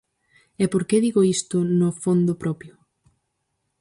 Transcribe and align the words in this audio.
E 0.63 0.65
¿por 0.71 0.83
que 0.87 0.97
digo 1.05 1.21
isto 1.37 1.57
no 1.79 1.89
fondo 2.03 2.33
propio? 2.43 2.73